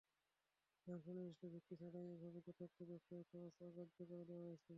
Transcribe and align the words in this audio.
এখন 0.77 0.97
সুনির্দিষ্ট 1.03 1.43
ভিত্তি 1.53 1.73
ছাড়াই 1.81 2.07
এভাবে 2.15 2.39
যথার্থ 2.47 2.77
ব্যবসায়িক 2.89 3.25
খরচ 3.31 3.55
অগ্রাহ্য 3.61 3.97
করে 4.09 4.23
দেওয়া 4.29 4.47
হচ্ছে। 4.47 4.69